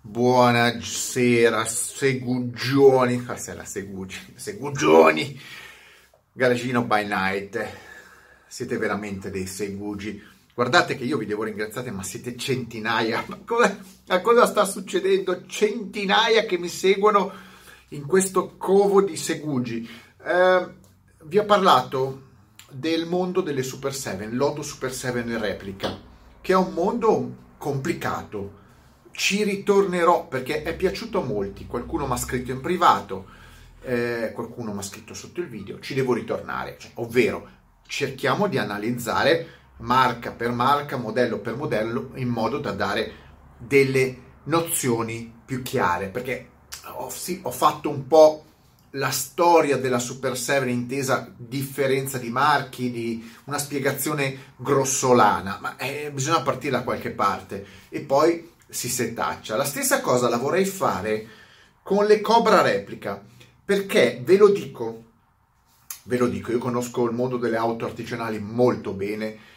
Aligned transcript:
Buonasera, 0.00 1.64
segugioni, 1.66 3.24
questa 3.24 3.52
è 3.52 3.54
la 3.56 3.64
segugi, 3.64 4.16
segugioni, 4.36 5.38
Garagino 6.32 6.84
by 6.84 7.04
night, 7.04 7.68
siete 8.46 8.78
veramente 8.78 9.28
dei 9.30 9.46
segugi. 9.46 10.22
Guardate 10.54 10.96
che 10.96 11.02
io 11.02 11.18
vi 11.18 11.26
devo 11.26 11.42
ringraziare, 11.42 11.90
ma 11.90 12.04
siete 12.04 12.36
centinaia, 12.36 13.24
ma 13.26 13.40
cosa, 13.44 13.76
ma 14.06 14.20
cosa 14.20 14.46
sta 14.46 14.64
succedendo? 14.64 15.44
Centinaia 15.46 16.44
che 16.44 16.58
mi 16.58 16.68
seguono 16.68 17.32
in 17.88 18.06
questo 18.06 18.56
covo 18.56 19.02
di 19.02 19.16
segugi. 19.16 19.86
Eh, 20.24 20.66
vi 21.24 21.38
ho 21.38 21.44
parlato 21.44 22.22
del 22.70 23.04
mondo 23.04 23.40
delle 23.40 23.64
Super 23.64 23.92
7, 23.92 24.26
Loto 24.26 24.62
Super 24.62 24.92
7 24.92 25.38
replica, 25.38 25.98
che 26.40 26.52
è 26.52 26.56
un 26.56 26.72
mondo 26.72 27.34
complicato 27.58 28.66
ci 29.18 29.42
ritornerò 29.42 30.28
perché 30.28 30.62
è 30.62 30.76
piaciuto 30.76 31.20
a 31.20 31.24
molti. 31.24 31.66
Qualcuno 31.66 32.06
mi 32.06 32.12
ha 32.12 32.16
scritto 32.16 32.52
in 32.52 32.60
privato, 32.60 33.26
eh, 33.82 34.30
qualcuno 34.32 34.72
mi 34.72 34.78
ha 34.78 34.82
scritto 34.82 35.12
sotto 35.12 35.40
il 35.40 35.48
video. 35.48 35.80
Ci 35.80 35.94
devo 35.94 36.12
ritornare, 36.12 36.76
cioè, 36.78 36.92
ovvero 36.94 37.48
cerchiamo 37.84 38.46
di 38.46 38.58
analizzare 38.58 39.46
marca 39.78 40.30
per 40.30 40.52
marca, 40.52 40.96
modello 40.98 41.40
per 41.40 41.56
modello, 41.56 42.12
in 42.14 42.28
modo 42.28 42.58
da 42.58 42.70
dare 42.70 43.12
delle 43.58 44.16
nozioni 44.44 45.34
più 45.44 45.62
chiare. 45.62 46.10
Perché 46.10 46.50
ho, 46.94 47.10
sì, 47.10 47.40
ho 47.42 47.50
fatto 47.50 47.90
un 47.90 48.06
po' 48.06 48.44
la 48.90 49.10
storia 49.10 49.78
della 49.78 49.98
Super 49.98 50.38
7 50.38 50.70
intesa 50.70 51.28
differenza 51.36 52.18
di 52.18 52.30
marchi, 52.30 52.92
di 52.92 53.28
una 53.46 53.58
spiegazione 53.58 54.52
grossolana, 54.54 55.58
ma 55.60 55.76
eh, 55.76 56.12
bisogna 56.12 56.40
partire 56.42 56.76
da 56.76 56.84
qualche 56.84 57.10
parte 57.10 57.66
e 57.88 57.98
poi 57.98 58.56
si 58.68 58.88
setaccia. 58.88 59.56
La 59.56 59.64
stessa 59.64 60.00
cosa 60.00 60.28
la 60.28 60.36
vorrei 60.36 60.64
fare 60.64 61.26
con 61.82 62.06
le 62.06 62.20
Cobra 62.20 62.60
replica, 62.60 63.22
perché 63.64 64.20
ve 64.22 64.36
lo 64.36 64.48
dico, 64.48 65.04
ve 66.04 66.18
lo 66.18 66.26
dico, 66.26 66.52
io 66.52 66.58
conosco 66.58 67.06
il 67.06 67.14
mondo 67.14 67.36
delle 67.36 67.56
auto 67.56 67.86
artigianali 67.86 68.38
molto 68.38 68.92
bene, 68.92 69.56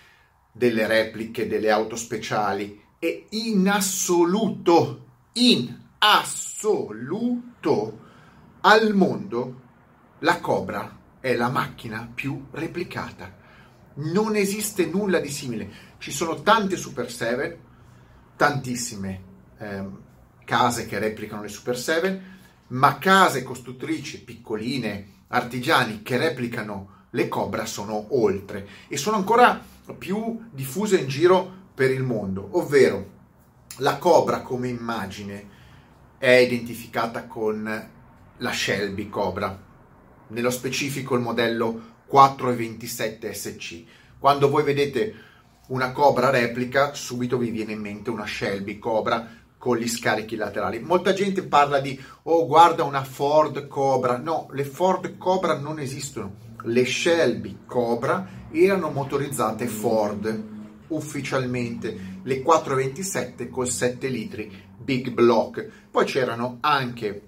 delle 0.52 0.88
repliche, 0.88 1.48
delle 1.48 1.72
auto 1.72 1.96
speciali 1.96 2.82
e 3.00 3.28
in 3.30 3.70
assoluto, 3.70 5.06
in 5.34 5.80
assoluto 5.98 8.00
al 8.62 8.94
mondo 8.94 9.60
la 10.20 10.40
Cobra 10.40 11.00
è 11.20 11.36
la 11.36 11.50
macchina 11.50 12.10
più 12.14 12.46
replicata. 12.52 13.40
Non 13.94 14.36
esiste 14.36 14.86
nulla 14.86 15.20
di 15.20 15.30
simile. 15.30 15.70
Ci 15.98 16.12
sono 16.12 16.42
tante 16.42 16.78
Super 16.78 17.12
7, 17.12 17.60
tantissime 18.36 19.22
eh, 19.58 19.86
case 20.46 20.86
che 20.86 21.00
replicano 21.00 21.42
le 21.42 21.48
Super 21.48 21.78
7, 21.78 22.22
ma 22.68 22.98
case 22.98 23.44
costruttrici 23.44 24.24
piccoline, 24.24 25.20
artigiani 25.28 26.02
che 26.02 26.18
replicano 26.18 27.00
le 27.12 27.28
Cobra 27.28 27.66
sono 27.66 28.08
oltre 28.10 28.68
e 28.88 28.98
sono 28.98 29.18
ancora 29.18 29.62
più 29.98 30.48
diffuse 30.52 30.98
in 30.98 31.08
giro 31.08 31.60
per 31.74 31.92
il 31.92 32.04
mondo, 32.04 32.50
ovvero 32.52 33.20
la 33.78 33.98
Cobra 33.98 34.42
come 34.42 34.68
immagine 34.68 35.60
è 36.18 36.32
identificata 36.32 37.26
con 37.26 37.90
la 38.38 38.52
Shelby 38.52 39.10
Cobra, 39.10 39.60
nello 40.28 40.50
specifico 40.50 41.16
il 41.16 41.22
modello 41.22 41.90
427 42.06 43.34
SC. 43.34 43.84
Quando 44.20 44.50
voi 44.50 44.64
vedete 44.64 45.14
una 45.68 45.92
Cobra 45.92 46.30
replica, 46.30 46.94
subito 46.94 47.38
vi 47.38 47.50
viene 47.50 47.74
in 47.74 47.80
mente 47.80 48.10
una 48.10 48.26
Shelby 48.26 48.78
Cobra 48.78 49.40
con 49.58 49.78
gli 49.78 49.88
scarichi 49.88 50.36
laterali. 50.36 50.80
Molta 50.80 51.14
gente 51.14 51.44
parla 51.44 51.80
di 51.80 52.00
oh 52.24 52.46
guarda 52.48 52.84
una 52.84 53.04
Ford 53.04 53.68
Cobra. 53.68 54.18
No, 54.18 54.48
le 54.52 54.66
Ford 54.66 55.18
Cobra 55.18 55.58
non 55.58 55.80
esistono. 55.80 56.50
Le 56.64 56.86
Shelby 56.86 57.60
Cobra 57.66 58.28
erano 58.52 58.90
motorizzate 58.90 59.68
Ford 59.68 60.50
ufficialmente, 60.88 62.20
le 62.24 62.42
427 62.42 63.50
col 63.50 63.70
7 63.70 64.08
litri 64.08 64.52
Big 64.78 65.12
Block. 65.12 65.68
Poi 65.90 66.06
c'erano 66.06 66.58
anche 66.60 67.22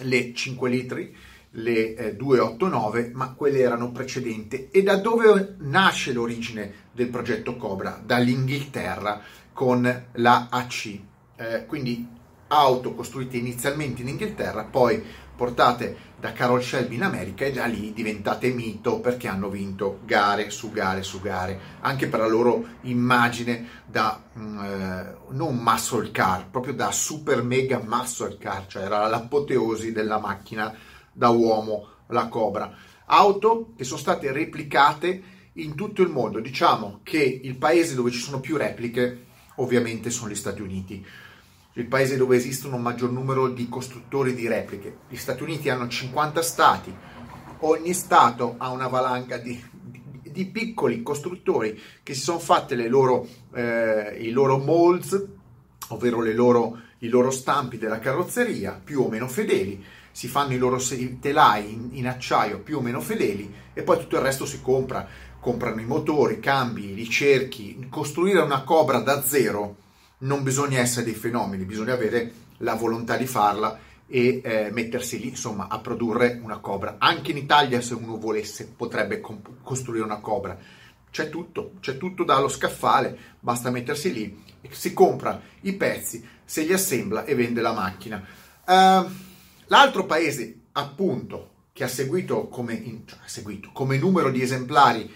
le 0.00 0.34
5 0.34 0.68
litri 0.68 1.16
le 1.56 1.94
eh, 1.94 2.14
289, 2.14 3.12
ma 3.14 3.32
quelle 3.32 3.60
erano 3.60 3.90
precedenti. 3.90 4.68
E 4.70 4.82
da 4.82 4.96
dove 4.96 5.56
nasce 5.60 6.12
l'origine 6.12 6.84
del 6.96 7.08
progetto 7.08 7.56
Cobra? 7.56 8.00
Dall'Inghilterra 8.02 9.20
con 9.52 10.06
la 10.12 10.46
AC. 10.50 10.98
Eh, 11.36 11.66
quindi 11.66 12.08
auto 12.48 12.94
costruite 12.94 13.36
inizialmente 13.36 14.02
in 14.02 14.08
Inghilterra, 14.08 14.64
poi 14.64 15.02
portate 15.36 16.14
da 16.18 16.32
Carol 16.32 16.62
Shelby 16.62 16.94
in 16.94 17.02
America 17.02 17.44
e 17.44 17.52
da 17.52 17.66
lì 17.66 17.92
diventate 17.92 18.48
mito 18.48 19.00
perché 19.00 19.28
hanno 19.28 19.50
vinto 19.50 20.00
gare 20.04 20.48
su 20.48 20.70
gare 20.70 21.02
su 21.02 21.20
gare, 21.20 21.60
anche 21.80 22.06
per 22.08 22.20
la 22.20 22.26
loro 22.26 22.64
immagine 22.82 23.68
da 23.84 24.22
mm, 24.38 24.58
eh, 24.58 25.16
non 25.30 25.56
muscle 25.56 26.10
car, 26.10 26.48
proprio 26.48 26.72
da 26.72 26.90
super 26.90 27.42
mega 27.42 27.82
muscle 27.84 28.38
car, 28.38 28.66
cioè 28.66 28.84
era 28.84 29.06
l'apoteosi 29.08 29.92
della 29.92 30.18
macchina 30.18 30.74
da 31.12 31.28
uomo, 31.28 31.88
la 32.08 32.28
Cobra. 32.28 32.72
Auto 33.08 33.72
che 33.76 33.84
sono 33.84 34.00
state 34.00 34.32
replicate 34.32 35.34
in 35.56 35.74
tutto 35.74 36.02
il 36.02 36.08
mondo. 36.08 36.40
Diciamo 36.40 37.00
che 37.02 37.40
il 37.42 37.56
paese 37.56 37.94
dove 37.94 38.10
ci 38.10 38.18
sono 38.18 38.40
più 38.40 38.56
repliche 38.56 39.24
ovviamente 39.56 40.10
sono 40.10 40.30
gli 40.30 40.34
Stati 40.34 40.62
Uniti. 40.62 41.04
Il 41.74 41.86
paese 41.86 42.16
dove 42.16 42.36
esistono 42.36 42.76
un 42.76 42.82
maggior 42.82 43.10
numero 43.10 43.48
di 43.48 43.68
costruttori 43.68 44.34
di 44.34 44.48
repliche. 44.48 44.98
Gli 45.08 45.16
Stati 45.16 45.42
Uniti 45.42 45.68
hanno 45.68 45.88
50 45.88 46.42
stati, 46.42 46.94
ogni 47.60 47.92
stato 47.92 48.54
ha 48.58 48.70
una 48.70 48.88
valanga 48.88 49.36
di, 49.36 49.62
di, 50.22 50.46
piccoli 50.46 51.02
costruttori 51.02 51.78
che 52.02 52.14
si 52.14 52.20
sono 52.20 52.38
fatti 52.38 52.74
eh, 52.74 54.16
i 54.20 54.30
loro 54.30 54.58
molds, 54.58 55.24
ovvero 55.88 56.22
loro, 56.22 56.80
i 56.98 57.08
loro 57.08 57.30
stampi 57.30 57.76
della 57.76 57.98
carrozzeria, 57.98 58.80
più 58.82 59.02
o 59.02 59.08
meno 59.08 59.28
fedeli 59.28 59.84
si 60.16 60.28
fanno 60.28 60.54
i 60.54 60.58
loro 60.58 60.80
telai 61.20 61.70
in, 61.70 61.88
in, 61.92 62.06
acciaio 62.08 62.60
più 62.60 62.78
o 62.78 62.80
meno 62.80 63.02
fedeli 63.02 63.52
e 63.74 63.82
poi 63.82 63.98
tutto 63.98 64.16
il 64.16 64.22
resto 64.22 64.46
si 64.46 64.62
compra. 64.62 65.06
Comprano 65.46 65.80
i 65.80 65.84
motori, 65.84 66.40
cambi, 66.40 67.00
i 67.00 67.08
cerchi. 67.08 67.86
Costruire 67.88 68.40
una 68.40 68.64
Cobra 68.64 68.98
da 68.98 69.22
zero 69.22 69.76
non 70.18 70.42
bisogna 70.42 70.80
essere 70.80 71.04
dei 71.04 71.14
fenomeni, 71.14 71.64
bisogna 71.64 71.92
avere 71.92 72.32
la 72.56 72.74
volontà 72.74 73.16
di 73.16 73.26
farla 73.26 73.78
e 74.08 74.40
eh, 74.42 74.70
mettersi 74.72 75.20
lì 75.20 75.28
insomma 75.28 75.68
a 75.68 75.78
produrre 75.78 76.40
una 76.42 76.58
Cobra. 76.58 76.96
Anche 76.98 77.30
in 77.30 77.36
Italia 77.36 77.80
se 77.80 77.94
uno 77.94 78.18
volesse 78.18 78.66
potrebbe 78.76 79.20
comp- 79.20 79.62
costruire 79.62 80.02
una 80.02 80.18
Cobra. 80.18 80.58
C'è 81.12 81.30
tutto, 81.30 81.74
c'è 81.78 81.96
tutto 81.96 82.24
dallo 82.24 82.48
scaffale, 82.48 83.16
basta 83.38 83.70
mettersi 83.70 84.12
lì, 84.12 84.42
si 84.68 84.92
compra 84.92 85.40
i 85.60 85.74
pezzi, 85.74 86.26
se 86.44 86.64
li 86.64 86.72
assembla 86.72 87.24
e 87.24 87.36
vende 87.36 87.60
la 87.60 87.72
macchina. 87.72 88.20
Uh, 88.66 89.08
L'altro 89.66 90.06
paese, 90.06 90.62
appunto, 90.72 91.50
che 91.72 91.84
ha 91.84 91.88
seguito 91.88 92.48
come, 92.48 92.72
in, 92.72 93.06
cioè, 93.06 93.20
ha 93.22 93.28
seguito 93.28 93.70
come 93.72 93.96
numero 93.96 94.32
di 94.32 94.42
esemplari, 94.42 95.08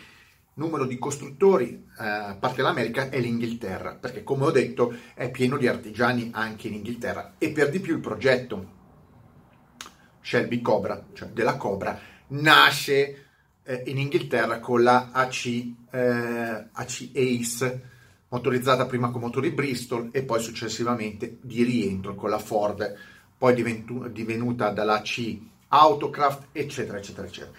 numero 0.60 0.84
di 0.84 0.98
costruttori, 0.98 1.86
eh, 1.98 2.04
a 2.04 2.36
parte 2.38 2.60
l'America, 2.60 3.08
è 3.08 3.18
l'Inghilterra, 3.18 3.94
perché 3.94 4.22
come 4.22 4.44
ho 4.44 4.50
detto 4.50 4.94
è 5.14 5.30
pieno 5.30 5.56
di 5.56 5.66
artigiani 5.66 6.30
anche 6.34 6.68
in 6.68 6.74
Inghilterra 6.74 7.34
e 7.38 7.50
per 7.50 7.70
di 7.70 7.80
più 7.80 7.94
il 7.94 8.00
progetto 8.00 8.78
Shelby 10.20 10.60
Cobra, 10.60 11.06
cioè 11.14 11.28
della 11.28 11.56
Cobra, 11.56 11.98
nasce 12.28 13.26
eh, 13.62 13.82
in 13.86 13.96
Inghilterra 13.96 14.60
con 14.60 14.82
la 14.82 15.08
AC, 15.12 15.46
eh, 15.90 16.66
AC 16.70 17.10
Ace, 17.14 17.82
motorizzata 18.28 18.84
prima 18.84 19.10
con 19.10 19.22
motori 19.22 19.50
Bristol 19.50 20.10
e 20.12 20.22
poi 20.22 20.40
successivamente 20.40 21.38
di 21.40 21.62
rientro 21.62 22.14
con 22.14 22.28
la 22.28 22.38
Ford 22.38 22.96
poi 23.40 23.54
diventu- 23.54 24.06
divenuta 24.08 24.68
dalla 24.68 25.00
C 25.00 25.38
Autocraft, 25.68 26.48
eccetera, 26.52 26.98
eccetera, 26.98 27.26
eccetera. 27.26 27.56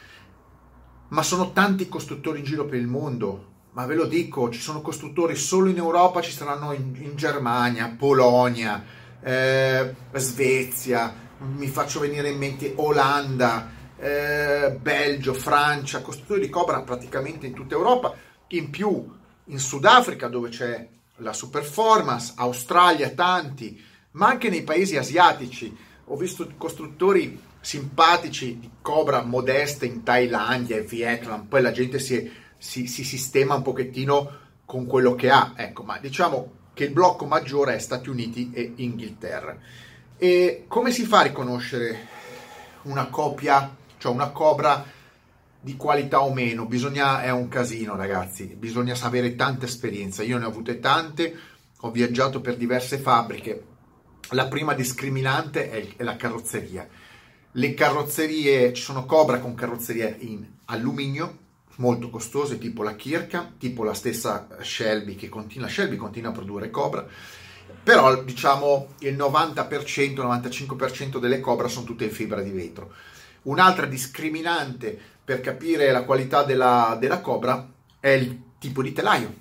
Ma 1.12 1.24
sono 1.24 1.52
tanti 1.52 1.90
costruttori 1.90 2.40
in 2.40 2.46
giro 2.46 2.66
per 2.66 2.80
il 2.80 2.88
mondo, 2.88 3.48
ma 3.72 3.86
ve 3.86 3.96
lo 3.96 4.06
dico, 4.06 4.50
ci 4.50 4.62
sono 4.62 4.80
costruttori 4.80 5.36
solo 5.36 5.70
in 5.70 5.76
Europa, 5.76 6.22
ci 6.22 6.32
saranno 6.32 6.72
in, 6.72 6.96
in 7.00 7.18
Germania, 7.18 7.94
Polonia, 7.98 8.82
eh, 9.22 9.94
Svezia, 10.14 11.14
mi 11.40 11.68
faccio 11.68 12.00
venire 12.00 12.30
in 12.30 12.38
mente 12.38 12.72
Olanda, 12.78 13.72
eh, 13.98 14.78
Belgio, 14.80 15.34
Francia, 15.34 16.02
costruttori 16.02 16.40
di 16.40 16.50
Cobra 16.50 16.82
praticamente 16.82 17.46
in 17.46 17.54
tutta 17.54 17.76
Europa, 17.76 18.16
in 18.48 18.70
più 18.70 19.06
in 19.46 19.60
Sudafrica 19.60 20.30
dove 20.30 20.48
c'è 20.48 20.88
la 21.18 21.34
Superformance, 21.34 22.34
Australia 22.38 23.10
tanti, 23.10 23.84
ma 24.12 24.28
anche 24.28 24.50
nei 24.50 24.64
paesi 24.64 24.96
asiatici. 24.96 25.76
Ho 26.06 26.16
visto 26.16 26.50
costruttori 26.58 27.50
simpatici 27.62 28.60
di 28.60 28.70
Cobra 28.82 29.22
modeste 29.24 29.86
in 29.86 30.04
Thailandia 30.04 30.78
e 30.78 30.82
Vietnam, 30.82 31.46
poi 31.46 31.62
la 31.62 31.72
gente 31.72 32.00
si, 32.00 32.30
si, 32.58 32.88
si 32.88 33.04
sistema 33.04 33.56
un 33.56 33.62
pochettino 33.62 34.40
con 34.66 34.86
quello 34.86 35.16
che 35.16 35.30
ha, 35.30 35.54
ecco, 35.56 35.84
ma 35.84 36.00
diciamo 36.00 36.60
che 36.74 36.86
il 36.86 36.92
blocco 36.92 37.26
maggiore 37.26 37.76
è 37.76 37.80
Stati 37.80 38.10
Uniti 38.10 38.52
e 38.54 38.74
Inghilterra. 38.78 39.58
E 40.18 40.66
come 40.68 40.92
si 40.92 41.06
fa 41.06 41.20
a 41.20 41.24
riconoscere 41.24 42.08
una 42.84 43.08
copia, 43.08 43.76
cioè 43.98 44.12
una 44.12 44.30
cobra 44.30 44.84
di 45.60 45.76
qualità 45.76 46.22
o 46.22 46.34
meno? 46.34 46.66
Bisogna, 46.66 47.22
è 47.22 47.30
un 47.32 47.48
casino 47.48 47.96
ragazzi, 47.96 48.46
bisogna 48.46 48.96
avere 49.02 49.36
tanta 49.36 49.66
esperienza, 49.66 50.24
io 50.24 50.38
ne 50.38 50.46
ho 50.46 50.50
avute 50.50 50.80
tante, 50.80 51.36
ho 51.82 51.92
viaggiato 51.92 52.42
per 52.42 52.56
diverse 52.58 52.98
fabbriche, 52.98 53.66
la 54.30 54.48
prima 54.48 54.74
discriminante 54.74 55.70
è, 55.70 56.04
la 56.04 56.16
carrozzeria. 56.16 56.88
Le 57.54 57.74
carrozzerie, 57.74 58.72
ci 58.72 58.82
sono 58.82 59.06
Cobra 59.06 59.40
con 59.40 59.54
carrozzerie 59.54 60.16
in 60.20 60.46
alluminio, 60.66 61.40
molto 61.78 62.10
costose, 62.10 62.58
tipo 62.58 62.82
la 62.82 62.96
Kirka, 62.96 63.52
tipo 63.58 63.84
la 63.84 63.94
stessa 63.94 64.48
Shelby 64.62 65.16
che 65.16 65.28
continua, 65.28 65.68
Shelby 65.68 65.98
continua 65.98 66.30
a 66.30 66.34
produrre 66.34 66.70
Cobra, 66.70 67.06
però 67.84 68.24
diciamo 68.24 68.94
il 69.00 69.18
90%, 69.18 69.66
95% 69.66 71.20
delle 71.20 71.42
Cobra 71.42 71.68
sono 71.68 71.86
tutte 71.86 72.06
in 72.06 72.12
fibra 72.12 72.42
di 72.42 72.52
vetro. 72.52 72.94
Un'altra 73.44 73.86
discriminante 73.86 74.98
per 75.26 75.42
capire 75.42 75.92
la 75.92 76.04
qualità 76.04 76.44
della, 76.44 76.96
della 76.98 77.20
Cobra 77.20 77.70
è 78.00 78.10
il 78.10 78.44
tipo 78.60 78.82
di 78.82 78.94
telaio. 78.94 79.34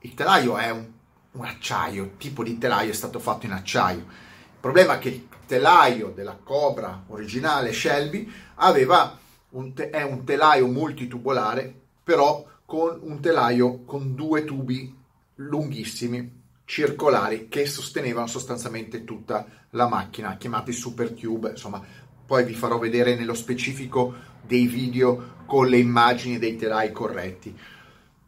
Il 0.00 0.14
telaio 0.14 0.56
è 0.56 0.70
un, 0.70 0.84
un 1.32 1.44
acciaio, 1.44 2.02
il 2.02 2.16
tipo 2.16 2.42
di 2.42 2.58
telaio 2.58 2.90
è 2.90 2.94
stato 2.94 3.20
fatto 3.20 3.46
in 3.46 3.52
acciaio. 3.52 3.98
Il 3.98 4.58
problema 4.58 4.96
è 4.96 4.98
che 4.98 5.08
il 5.08 5.28
telaio 5.46 6.12
della 6.14 6.38
Cobra 6.42 7.04
originale 7.08 7.72
Shelby 7.72 8.30
aveva 8.56 9.18
un 9.50 9.72
te- 9.74 9.90
è 9.90 10.02
un 10.02 10.24
telaio 10.24 10.66
multitubolare, 10.66 11.72
però 12.02 12.44
con 12.64 12.98
un 13.02 13.20
telaio 13.20 13.84
con 13.84 14.14
due 14.14 14.44
tubi 14.44 14.96
lunghissimi, 15.36 16.40
circolari, 16.64 17.48
che 17.48 17.66
sostenevano 17.66 18.26
sostanzialmente 18.26 19.04
tutta 19.04 19.46
la 19.70 19.88
macchina, 19.88 20.36
chiamati 20.36 20.72
super 20.72 21.10
tube, 21.12 21.50
insomma, 21.50 21.82
poi 22.24 22.44
vi 22.44 22.54
farò 22.54 22.78
vedere 22.78 23.14
nello 23.14 23.34
specifico 23.34 24.14
dei 24.40 24.66
video 24.66 25.40
con 25.44 25.66
le 25.68 25.78
immagini 25.78 26.38
dei 26.38 26.56
telai 26.56 26.92
corretti. 26.92 27.54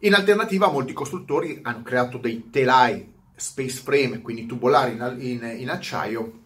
In 0.00 0.14
alternativa, 0.14 0.70
molti 0.70 0.92
costruttori 0.92 1.60
hanno 1.62 1.82
creato 1.82 2.18
dei 2.18 2.50
telai 2.50 3.12
space 3.34 3.80
frame, 3.82 4.20
quindi 4.20 4.44
tubolari 4.44 4.92
in, 4.92 5.16
in, 5.20 5.56
in 5.60 5.70
acciaio, 5.70 6.42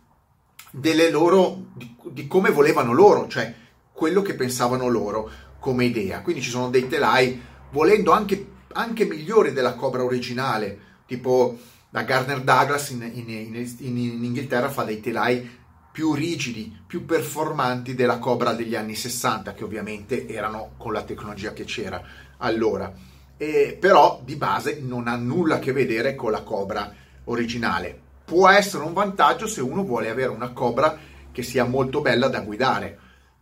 delle 0.70 1.11
loro, 1.11 1.67
di, 1.75 1.94
di 2.11 2.26
come 2.26 2.50
volevano 2.50 2.93
loro, 2.93 3.29
cioè 3.29 3.55
quello 3.93 4.23
che 4.23 4.35
pensavano 4.35 4.88
loro 4.88 5.31
come 5.59 5.85
idea. 5.85 6.20
Quindi 6.23 6.43
ci 6.43 6.50
sono 6.50 6.70
dei 6.70 6.88
telai, 6.88 7.41
volendo 7.70 8.12
anche, 8.12 8.47
anche 8.73 9.05
migliori 9.05 9.53
della 9.53 9.75
Cobra 9.75 10.05
originale, 10.05 10.79
tipo 11.06 11.59
la 11.91 12.03
Garner 12.03 12.43
Douglas 12.43 12.91
in, 12.91 13.03
in, 13.12 13.29
in, 13.29 13.67
in, 13.79 14.25
Inghilterra 14.25 14.69
fa 14.69 14.85
dei 14.85 15.00
telai 15.00 15.56
più 15.91 16.15
rigidi, 16.15 16.76
più 16.87 17.05
performanti 17.05 17.94
della 17.94 18.19
Cobra 18.19 18.53
degli 18.53 18.76
anni 18.76 18.94
60, 18.94 19.55
che 19.55 19.64
ovviamente 19.64 20.29
erano 20.29 20.75
con 20.76 20.93
la 20.93 21.03
tecnologia 21.03 21.53
che 21.53 21.64
c'era 21.64 22.00
allora. 22.37 22.93
E, 23.37 23.76
però 23.81 24.21
di 24.25 24.37
base 24.37 24.81
non 24.81 25.09
ha 25.09 25.17
nulla 25.17 25.56
a 25.56 25.59
che 25.59 25.73
vedere 25.73 26.14
con 26.14 26.31
la 26.31 26.43
Cobra 26.43 26.93
originale. 27.25 28.06
Può 28.28 28.46
essere 28.46 28.84
un 28.84 28.92
vantaggio 28.92 29.46
se 29.46 29.62
uno 29.62 29.84
vuole 29.84 30.10
avere 30.10 30.28
una 30.28 30.50
Cobra 30.50 30.98
che 31.32 31.42
sia 31.42 31.64
molto 31.64 32.02
bella 32.02 32.28
da 32.28 32.40
guidare 32.40 32.98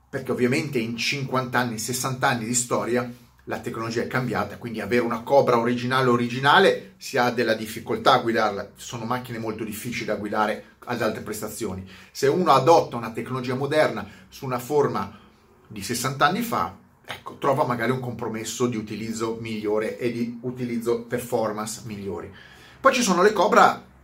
perché 0.08 0.30
ovviamente 0.30 0.78
in 0.78 0.96
50 0.96 1.58
anni, 1.58 1.76
60 1.76 2.28
anni 2.28 2.44
di 2.44 2.54
storia 2.54 3.12
la 3.46 3.58
tecnologia 3.58 4.02
è 4.02 4.06
cambiata, 4.06 4.58
quindi 4.58 4.80
avere 4.80 5.02
una 5.02 5.22
Cobra 5.22 5.58
originale 5.58 6.08
originale 6.08 6.92
si 6.98 7.18
ha 7.18 7.30
della 7.30 7.54
difficoltà 7.54 8.12
a 8.12 8.18
guidarla, 8.18 8.70
sono 8.76 9.04
macchine 9.06 9.38
molto 9.38 9.64
difficili 9.64 10.04
da 10.04 10.14
guidare 10.14 10.76
ad 10.84 11.02
alte 11.02 11.18
prestazioni. 11.18 11.84
Se 12.12 12.28
uno 12.28 12.52
adotta 12.52 12.94
una 12.94 13.10
tecnologia 13.10 13.56
moderna 13.56 14.06
su 14.28 14.44
una 14.44 14.60
forma 14.60 15.18
di 15.66 15.82
60 15.82 16.24
anni 16.24 16.42
fa, 16.42 16.76
ecco, 17.04 17.38
trova 17.38 17.64
magari 17.64 17.90
un 17.90 17.98
compromesso 17.98 18.68
di 18.68 18.76
utilizzo 18.76 19.36
migliore 19.40 19.98
e 19.98 20.12
di 20.12 20.38
utilizzo 20.42 21.02
performance 21.02 21.82
migliori. 21.86 22.32
Poi 22.80 22.94
ci 22.94 23.02
sono 23.02 23.24
le 23.24 23.32
Cobra, 23.32 23.94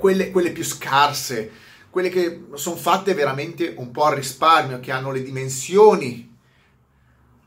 quelle, 0.00 0.30
quelle 0.30 0.50
più 0.50 0.64
scarse, 0.64 1.50
quelle 1.90 2.08
che 2.08 2.44
sono 2.54 2.76
fatte 2.76 3.12
veramente 3.12 3.74
un 3.76 3.90
po' 3.90 4.04
a 4.04 4.14
risparmio, 4.14 4.80
che 4.80 4.90
hanno 4.90 5.12
le 5.12 5.22
dimensioni, 5.22 6.26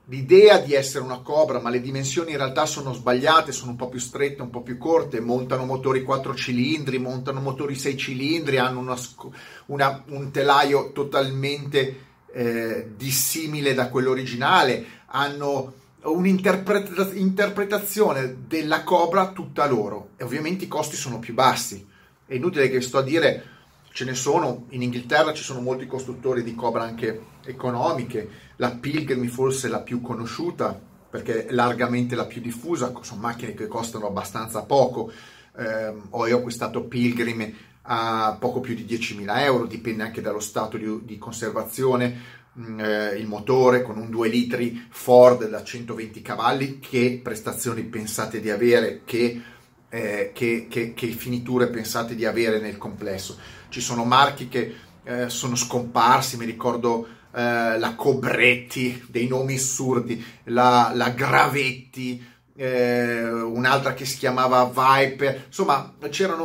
l'idea 0.06 0.60
di 0.60 0.76
essere 0.76 1.04
una 1.04 1.22
Cobra, 1.22 1.60
ma 1.60 1.72
le 1.72 1.82
dimensioni 1.82 2.30
in 2.32 2.38
realtà 2.38 2.68
sono 2.68 2.94
sbagliate, 2.94 3.52
sono 3.52 3.72
un 3.72 3.78
po' 3.78 3.90
più 3.90 4.00
strette, 4.00 4.44
un 4.44 4.52
po' 4.52 4.62
più 4.62 4.78
corte, 4.78 5.20
montano 5.20 5.66
motori 5.66 6.04
4 6.04 6.36
cilindri, 6.36 7.00
montano 7.00 7.42
motori 7.42 7.74
6 7.74 7.98
cilindri, 7.98 8.58
hanno 8.58 8.78
una, 8.80 8.96
una, 9.68 10.04
un 10.10 10.30
telaio 10.30 10.92
totalmente 10.92 12.12
eh, 12.32 12.92
dissimile 12.96 13.74
da 13.74 13.90
quello 13.90 14.12
originale, 14.12 14.86
hanno 15.08 15.74
un'interpretazione 16.04 18.46
della 18.46 18.84
Cobra 18.84 19.32
tutta 19.32 19.66
loro. 19.66 20.10
E 20.18 20.24
ovviamente 20.24 20.66
i 20.66 20.68
costi 20.68 20.96
sono 20.96 21.18
più 21.18 21.34
bassi. 21.34 21.90
È 22.34 22.38
inutile 22.38 22.68
che 22.68 22.82
sto 22.82 22.98
a 22.98 23.04
dire 23.04 23.44
ce 23.92 24.06
ne 24.06 24.16
sono, 24.16 24.66
in 24.70 24.82
Inghilterra 24.82 25.34
ci 25.34 25.44
sono 25.44 25.62
molti 25.62 25.86
costruttori 25.86 26.42
di 26.42 26.56
Cobra 26.56 26.82
anche 26.82 27.26
economiche, 27.46 28.28
la 28.56 28.72
Pilgrim 28.72 29.28
forse 29.28 29.68
la 29.68 29.82
più 29.82 30.02
conosciuta 30.02 30.82
perché 31.12 31.46
è 31.46 31.52
largamente 31.52 32.16
la 32.16 32.26
più 32.26 32.42
diffusa, 32.42 32.92
sono 33.02 33.22
macchine 33.22 33.54
che 33.54 33.68
costano 33.68 34.08
abbastanza 34.08 34.64
poco, 34.64 35.12
eh, 35.56 35.94
ho 36.10 36.24
acquistato 36.24 36.86
Pilgrim 36.86 37.54
a 37.84 38.36
poco 38.40 38.62
più 38.62 38.74
di 38.74 38.84
10.000 38.84 39.42
euro, 39.42 39.68
dipende 39.68 40.02
anche 40.02 40.22
dallo 40.22 40.40
stato 40.40 40.78
di, 40.78 41.02
di 41.04 41.20
conservazione, 41.20 42.20
mm, 42.58 42.80
eh, 42.80 43.10
il 43.10 43.28
motore 43.28 43.84
con 43.84 44.00
un 44.00 44.10
2 44.10 44.28
litri 44.28 44.88
Ford 44.90 45.48
da 45.48 45.64
120 45.64 46.24
cavalli, 46.24 46.80
che 46.80 47.20
prestazioni 47.22 47.84
pensate 47.84 48.40
di 48.40 48.50
avere, 48.50 49.02
che, 49.06 49.40
eh, 49.94 50.32
che, 50.34 50.66
che, 50.68 50.96
che 50.96 51.08
finiture 51.10 51.68
pensate 51.68 52.16
di 52.16 52.26
avere 52.26 52.60
nel 52.60 52.80
complesso. 52.80 53.38
Ci 53.70 53.80
sono 53.80 54.04
marchi 54.06 54.48
che 54.48 54.76
eh, 55.04 55.30
sono 55.30 55.56
scomparsi, 55.56 56.36
mi 56.36 56.46
ricordo 56.46 57.06
eh, 57.32 57.78
la 57.78 57.94
Cobretti, 57.96 59.06
dei 59.08 59.28
nomi 59.28 59.54
assurdi, 59.54 60.24
la, 60.46 60.92
la 60.96 61.10
Gravetti, 61.10 62.26
eh, 62.56 63.24
un'altra 63.24 63.94
che 63.94 64.06
si 64.06 64.18
chiamava 64.18 64.66
Viper, 64.66 65.44
insomma 65.46 65.94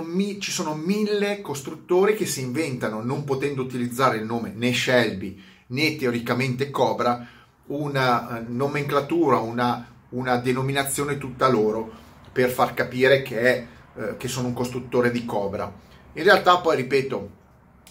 mi, 0.05 0.39
ci 0.41 0.51
sono 0.51 0.75
mille 0.75 1.41
costruttori 1.41 2.15
che 2.15 2.27
si 2.27 2.43
inventano, 2.43 3.03
non 3.03 3.25
potendo 3.25 3.63
utilizzare 3.63 4.19
il 4.19 4.27
nome 4.27 4.53
né 4.55 4.75
Shelby 4.75 5.43
né 5.69 5.97
teoricamente 5.97 6.69
Cobra, 6.69 7.27
una 7.69 8.41
eh, 8.41 8.45
nomenclatura, 8.47 9.39
una, 9.39 9.87
una 10.11 10.37
denominazione 10.37 11.17
tutta 11.17 11.49
loro 11.49 12.07
per 12.33 12.51
far 12.51 12.75
capire 12.75 13.23
che, 13.23 13.67
eh, 13.97 14.17
che 14.17 14.29
sono 14.29 14.49
un 14.49 14.55
costruttore 14.55 15.11
di 15.11 15.25
Cobra. 15.25 15.73
In 16.13 16.23
realtà 16.23 16.59
poi, 16.59 16.77
ripeto, 16.77 17.31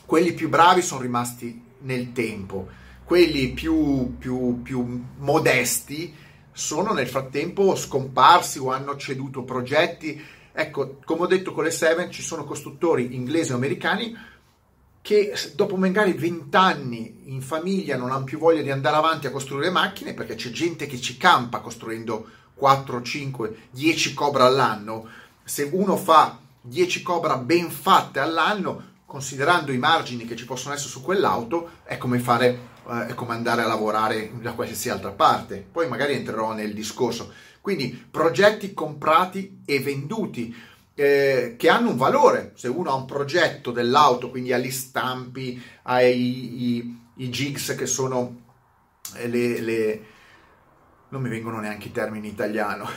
quelli 0.05 0.33
più 0.33 0.49
bravi 0.49 0.81
sono 0.81 1.01
rimasti 1.01 1.61
nel 1.79 2.11
tempo, 2.11 2.67
quelli 3.03 3.51
più, 3.51 4.15
più, 4.17 4.61
più 4.61 5.03
modesti 5.17 6.13
sono 6.51 6.91
nel 6.91 7.07
frattempo 7.07 7.75
scomparsi 7.75 8.57
o 8.57 8.71
hanno 8.71 8.95
ceduto 8.95 9.43
progetti. 9.43 10.19
Ecco, 10.51 10.97
come 11.05 11.21
ho 11.21 11.27
detto 11.27 11.53
con 11.53 11.63
le 11.63 11.71
Seven, 11.71 12.09
ci 12.09 12.23
sono 12.23 12.45
costruttori 12.45 13.13
inglesi 13.15 13.51
o 13.51 13.55
americani 13.55 14.17
che 15.07 15.33
dopo 15.55 15.77
magari 15.77 16.11
20 16.13 16.55
anni 16.57 17.21
in 17.27 17.41
famiglia 17.41 17.95
non 17.95 18.11
hanno 18.11 18.25
più 18.25 18.39
voglia 18.39 18.61
di 18.61 18.71
andare 18.71 18.97
avanti 18.97 19.27
a 19.27 19.31
costruire 19.31 19.69
macchine 19.69 20.13
perché 20.13 20.35
c'è 20.35 20.49
gente 20.49 20.85
che 20.85 20.99
ci 20.99 21.15
campa 21.15 21.59
costruendo 21.59 22.27
4, 22.57 23.01
5, 23.01 23.57
10 23.71 24.13
Cobra 24.13 24.45
all'anno. 24.45 25.07
Se 25.43 25.69
uno 25.71 25.95
fa 25.95 26.39
10 26.61 27.01
Cobra 27.03 27.37
ben 27.37 27.69
fatte 27.69 28.19
all'anno, 28.19 28.95
considerando 29.05 29.71
i 29.71 29.77
margini 29.77 30.25
che 30.25 30.35
ci 30.35 30.45
possono 30.45 30.73
essere 30.73 30.89
su 30.89 31.01
quell'auto, 31.01 31.69
è 31.83 31.97
come 31.97 32.19
fare 32.19 32.75
eh, 32.89 33.07
è 33.07 33.13
come 33.13 33.33
andare 33.33 33.61
a 33.61 33.67
lavorare 33.67 34.31
da 34.41 34.53
qualsiasi 34.53 34.89
altra 34.89 35.11
parte. 35.11 35.65
Poi 35.69 35.87
magari 35.87 36.13
entrerò 36.13 36.53
nel 36.53 36.73
discorso. 36.73 37.31
Quindi 37.61 37.89
progetti 38.09 38.73
comprati 38.73 39.59
e 39.65 39.79
venduti 39.79 40.55
eh, 40.95 41.55
che 41.57 41.69
hanno 41.69 41.89
un 41.89 41.97
valore. 41.97 42.53
Se 42.55 42.69
uno 42.69 42.91
ha 42.91 42.95
un 42.95 43.05
progetto 43.05 43.71
dell'auto, 43.71 44.29
quindi 44.29 44.53
ha 44.53 44.57
gli 44.57 44.71
stampi, 44.71 45.61
ha 45.83 46.01
i, 46.01 46.75
i, 46.75 46.99
i 47.15 47.29
jigs 47.29 47.75
che 47.75 47.85
sono 47.85 48.45
le, 49.25 49.61
le 49.61 50.01
non 51.09 51.21
mi 51.21 51.29
vengono 51.29 51.59
neanche 51.59 51.87
i 51.87 51.91
termini 51.91 52.27
in 52.27 52.33
italiano, 52.33 52.87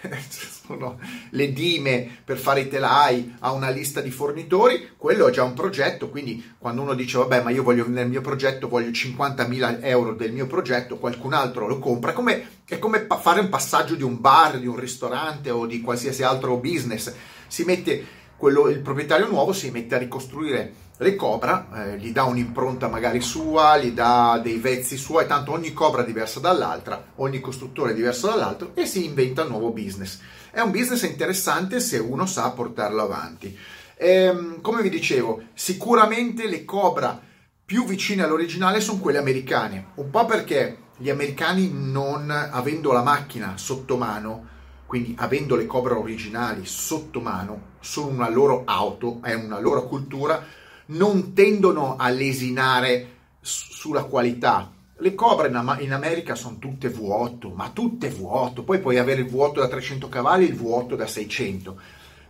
sono 0.66 0.98
le 1.30 1.52
dime 1.52 2.08
per 2.24 2.36
fare 2.38 2.62
i 2.62 2.68
telai, 2.68 3.36
ha 3.38 3.52
una 3.52 3.70
lista 3.70 4.00
di 4.00 4.10
fornitori, 4.10 4.90
quello 4.96 5.28
è 5.28 5.30
già 5.30 5.44
un 5.44 5.54
progetto, 5.54 6.08
quindi 6.08 6.54
quando 6.58 6.82
uno 6.82 6.94
dice 6.94 7.18
vabbè 7.18 7.42
ma 7.42 7.50
io 7.50 7.62
voglio 7.62 7.88
nel 7.88 8.08
mio 8.08 8.22
progetto, 8.22 8.68
voglio 8.68 8.90
50.000 8.90 9.78
euro 9.82 10.14
del 10.14 10.32
mio 10.32 10.46
progetto, 10.46 10.98
qualcun 10.98 11.32
altro 11.32 11.68
lo 11.68 11.78
compra, 11.78 12.12
come, 12.12 12.62
è 12.64 12.78
come 12.78 13.06
fare 13.20 13.40
un 13.40 13.48
passaggio 13.48 13.94
di 13.94 14.02
un 14.02 14.20
bar, 14.20 14.58
di 14.58 14.66
un 14.66 14.76
ristorante 14.76 15.50
o 15.50 15.66
di 15.66 15.80
qualsiasi 15.80 16.24
altro 16.24 16.56
business, 16.56 17.14
si 17.46 17.64
mette 17.64 18.18
quello, 18.36 18.68
il 18.68 18.80
proprietario 18.80 19.28
nuovo 19.28 19.52
si 19.52 19.70
mette 19.70 19.94
a 19.94 19.98
ricostruire 19.98 20.88
le 21.02 21.16
Cobra, 21.16 21.68
eh, 21.74 21.96
gli 21.96 22.12
dà 22.12 22.24
un'impronta 22.24 22.86
magari 22.88 23.22
sua, 23.22 23.78
gli 23.78 23.92
dà 23.92 24.38
dei 24.42 24.58
vezzi 24.58 24.98
suoi, 24.98 25.26
tanto 25.26 25.52
ogni 25.52 25.72
Cobra 25.72 26.02
è 26.02 26.04
diversa 26.04 26.40
dall'altra, 26.40 27.12
ogni 27.16 27.40
costruttore 27.40 27.92
è 27.92 27.94
diverso 27.94 28.26
dall'altro 28.26 28.72
e 28.74 28.84
si 28.84 29.06
inventa 29.06 29.42
un 29.42 29.48
nuovo 29.48 29.70
business. 29.70 30.20
È 30.50 30.60
un 30.60 30.70
business 30.70 31.02
interessante 31.04 31.80
se 31.80 31.96
uno 31.96 32.26
sa 32.26 32.50
portarlo 32.50 33.02
avanti. 33.02 33.56
Ehm, 33.96 34.60
come 34.60 34.82
vi 34.82 34.90
dicevo, 34.90 35.44
sicuramente 35.54 36.46
le 36.46 36.66
Cobra 36.66 37.18
più 37.64 37.86
vicine 37.86 38.22
all'originale 38.22 38.80
sono 38.80 39.00
quelle 39.00 39.18
americane, 39.18 39.92
un 39.94 40.10
po' 40.10 40.26
perché 40.26 40.88
gli 40.98 41.08
americani 41.08 41.70
non 41.72 42.30
avendo 42.30 42.92
la 42.92 43.02
macchina 43.02 43.54
sotto 43.56 43.96
mano, 43.96 44.48
quindi 44.84 45.14
avendo 45.18 45.56
le 45.56 45.64
Cobra 45.64 45.96
originali 45.96 46.66
sotto 46.66 47.20
mano, 47.20 47.68
sono 47.80 48.08
una 48.08 48.28
loro 48.28 48.64
auto, 48.66 49.20
è 49.22 49.32
una 49.32 49.58
loro 49.60 49.86
cultura, 49.86 50.44
non 50.90 51.32
tendono 51.34 51.96
a 51.96 52.08
lesinare 52.08 53.18
sulla 53.40 54.04
qualità. 54.04 54.72
Le 54.98 55.14
Cobra 55.14 55.48
in, 55.48 55.76
in 55.80 55.92
America 55.92 56.34
sono 56.34 56.58
tutte 56.58 56.88
vuoto, 56.88 57.50
ma 57.50 57.70
tutte 57.70 58.08
vuoto. 58.10 58.62
Poi 58.62 58.80
puoi 58.80 58.98
avere 58.98 59.22
il 59.22 59.28
vuoto 59.28 59.60
da 59.60 59.68
300 59.68 60.08
cavalli 60.08 60.44
e 60.44 60.48
il 60.48 60.56
vuoto 60.56 60.96
da 60.96 61.06
600. 61.06 61.80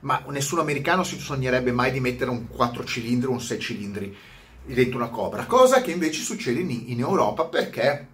Ma 0.01 0.23
nessun 0.29 0.61
americano 0.61 1.03
si 1.03 1.19
sognerebbe 1.19 1.73
mai 1.73 1.91
di 1.91 2.01
mettere 2.01 2.31
un 2.31 2.49
4 2.49 2.85
cilindri 2.85 3.29
o 3.29 3.33
un 3.33 3.41
6 3.41 3.61
cilindri 3.61 4.17
dentro 4.65 4.99
una 4.99 5.09
Cobra. 5.09 5.47
Cosa 5.47 5.81
che 5.81 5.91
invece 5.91 6.23
succede 6.23 6.61
in, 6.61 6.85
in 6.87 7.01
Europa 7.01 7.45
perché, 7.47 8.07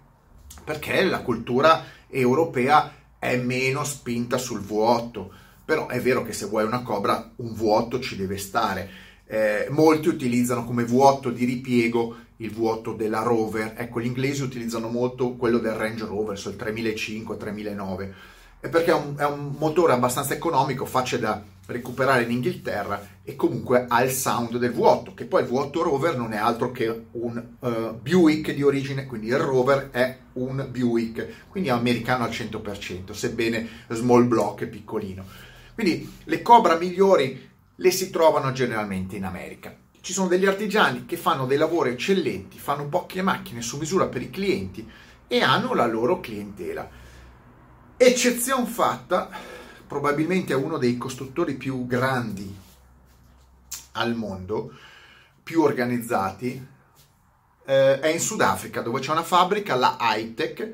perché 0.63 1.03
la 1.03 1.21
cultura 1.21 1.83
europea 2.09 2.93
è 3.19 3.35
meno 3.37 3.83
spinta 3.83 4.37
sul 4.37 4.61
vuoto. 4.61 5.31
Però 5.63 5.87
è 5.87 5.99
vero 5.99 6.23
che 6.23 6.33
se 6.33 6.45
vuoi 6.45 6.63
una 6.63 6.81
Cobra 6.81 7.31
un 7.35 7.53
vuoto 7.53 7.99
ci 7.99 8.15
deve 8.15 8.37
stare 8.37 9.05
eh, 9.27 9.67
molti 9.69 10.07
utilizzano 10.07 10.63
come 10.63 10.83
vuoto 10.85 11.29
di 11.29 11.45
ripiego 11.45 12.15
il 12.37 12.51
vuoto 12.51 12.93
della 12.93 13.21
Rover. 13.21 13.73
Ecco, 13.77 14.01
gli 14.01 14.05
inglesi 14.05 14.41
utilizzano 14.41 14.89
molto 14.89 15.33
quello 15.33 15.59
del 15.59 15.73
Range 15.73 16.05
Rover, 16.05 16.37
so 16.37 16.49
il 16.49 16.55
3005-3009, 16.55 18.09
perché 18.69 18.91
è 18.91 18.93
un, 18.93 19.15
è 19.17 19.25
un, 19.25 19.55
motore 19.57 19.93
abbastanza 19.93 20.33
economico, 20.33 20.85
facile 20.85 21.21
da 21.21 21.43
recuperare 21.67 22.23
in 22.23 22.31
Inghilterra 22.31 23.05
e 23.23 23.35
comunque 23.35 23.85
ha 23.89 24.01
il 24.01 24.11
sound 24.11 24.57
del 24.57 24.71
vuoto, 24.71 25.13
che 25.13 25.25
poi 25.25 25.41
il 25.41 25.47
vuoto 25.47 25.83
Rover 25.83 26.15
non 26.17 26.31
è 26.31 26.37
altro 26.37 26.71
che 26.71 27.05
un 27.11 27.43
uh, 27.59 27.99
Buick 28.01 28.53
di 28.53 28.63
origine, 28.63 29.05
quindi 29.05 29.27
il 29.27 29.37
Rover 29.37 29.89
è 29.91 30.17
un 30.33 30.65
Buick, 30.71 31.49
quindi 31.49 31.69
è 31.69 31.73
americano 31.73 32.23
al 32.23 32.29
100%, 32.29 33.11
sebbene 33.11 33.67
small 33.89 34.27
block 34.27 34.63
è 34.63 34.67
piccolino. 34.67 35.25
Quindi 35.73 36.11
le 36.23 36.41
Cobra 36.41 36.75
migliori 36.75 37.46
le 37.79 37.91
si 37.91 38.09
trovano 38.09 38.51
generalmente 38.51 39.15
in 39.15 39.25
America. 39.25 39.75
Ci 39.99 40.13
sono 40.13 40.27
degli 40.27 40.45
artigiani 40.45 41.05
che 41.05 41.17
fanno 41.17 41.45
dei 41.45 41.57
lavori 41.57 41.91
eccellenti, 41.91 42.57
fanno 42.57 42.87
poche 42.87 43.21
macchine 43.21 43.61
su 43.61 43.77
misura 43.77 44.07
per 44.07 44.21
i 44.21 44.29
clienti 44.29 44.89
e 45.27 45.41
hanno 45.41 45.73
la 45.73 45.85
loro 45.85 46.19
clientela. 46.19 46.89
Eccezione 47.97 48.65
fatta, 48.67 49.29
probabilmente 49.85 50.53
è 50.53 50.55
uno 50.55 50.77
dei 50.77 50.97
costruttori 50.97 51.55
più 51.55 51.85
grandi 51.85 52.55
al 53.93 54.15
mondo, 54.15 54.71
più 55.43 55.61
organizzati, 55.61 56.67
eh, 57.65 57.99
è 57.99 58.07
in 58.07 58.19
Sudafrica 58.19 58.81
dove 58.81 58.99
c'è 58.99 59.11
una 59.11 59.23
fabbrica, 59.23 59.75
la 59.75 59.97
Hightech, 59.99 60.73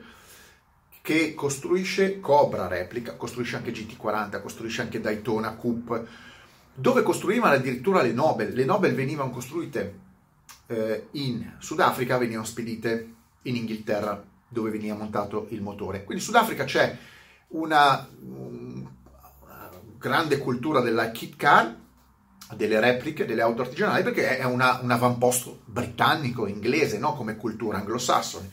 che 1.01 1.33
costruisce 1.33 2.19
Cobra 2.19 2.67
replica, 2.67 3.15
costruisce 3.15 3.57
anche 3.57 3.71
GT40, 3.71 4.41
costruisce 4.41 4.81
anche 4.81 5.01
Daytona, 5.01 5.55
Coupe, 5.55 6.31
dove 6.73 7.03
costruivano 7.03 7.53
addirittura 7.53 8.01
le 8.01 8.13
Nobel. 8.13 8.53
Le 8.53 8.65
Nobel 8.65 8.95
venivano 8.95 9.29
costruite 9.29 9.99
eh, 10.67 11.07
in 11.11 11.53
Sudafrica, 11.59 12.17
venivano 12.17 12.45
spedite 12.45 13.13
in 13.43 13.55
Inghilterra, 13.55 14.23
dove 14.47 14.71
veniva 14.71 14.95
montato 14.95 15.47
il 15.49 15.61
motore. 15.61 16.03
Quindi 16.03 16.23
in 16.23 16.29
Sudafrica 16.29 16.63
c'è 16.63 16.97
una, 17.49 18.07
una 18.21 18.89
grande 19.97 20.37
cultura 20.37 20.79
della 20.81 21.11
kit 21.11 21.35
car, 21.35 21.81
delle 22.55 22.79
repliche, 22.79 23.25
delle 23.25 23.41
auto 23.41 23.61
artigianali, 23.61 24.03
perché 24.03 24.37
è 24.37 24.43
una, 24.43 24.79
un 24.81 24.91
avamposto 24.91 25.61
britannico, 25.65 26.47
inglese, 26.47 26.97
no? 26.97 27.13
come 27.13 27.37
cultura 27.37 27.77
anglosassone. 27.77 28.51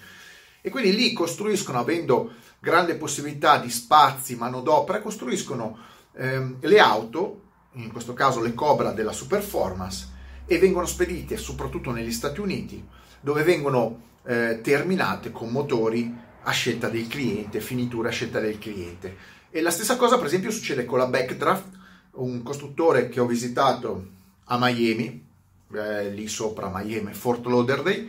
E 0.62 0.71
quindi 0.71 0.95
lì 0.95 1.12
costruiscono, 1.12 1.79
avendo 1.79 2.35
grande 2.59 2.95
possibilità 2.97 3.59
di 3.59 3.71
spazi, 3.71 4.37
manodopera, 4.37 5.00
costruiscono 5.00 5.79
ehm, 6.15 6.59
le 6.61 6.79
auto 6.79 7.41
in 7.73 7.93
questo 7.93 8.15
caso 8.15 8.41
le 8.41 8.55
Cobra 8.55 8.93
della 8.93 9.12
Superformance, 9.12 10.19
e 10.47 10.59
vengono 10.59 10.87
spedite 10.87 11.37
soprattutto 11.37 11.93
negli 11.93 12.11
Stati 12.11 12.41
Uniti, 12.41 12.85
dove 13.21 13.45
vengono 13.45 14.03
eh, 14.25 14.61
terminate 14.62 15.31
con 15.31 15.50
motori 15.50 16.12
a 16.43 16.50
scelta 16.50 16.89
del 16.89 17.07
cliente, 17.07 17.61
finiture 17.61 18.09
a 18.09 18.12
scelta 18.12 18.41
del 18.41 18.59
cliente. 18.59 19.17
E 19.50 19.61
la 19.61 19.71
stessa 19.71 19.97
cosa, 19.97 20.17
per 20.17 20.27
esempio, 20.27 20.50
succede 20.50 20.85
con 20.85 20.99
la 20.99 21.07
Backdraft, 21.07 21.69
un 22.12 22.43
costruttore 22.43 23.09
che 23.09 23.21
ho 23.21 23.27
visitato 23.27 24.07
a 24.47 24.59
Miami, 24.59 25.25
eh, 25.73 26.11
lì 26.11 26.27
sopra 26.27 26.71
Miami, 26.73 27.12
Fort 27.12 27.47
Lauderdale, 27.47 28.09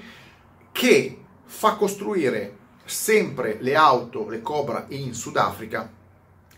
che 0.72 1.18
fa 1.44 1.76
costruire 1.76 2.58
sempre 2.86 3.58
le 3.60 3.76
auto, 3.76 4.28
le 4.28 4.42
Cobra 4.42 4.86
in 4.90 5.14
Sudafrica 5.14 6.00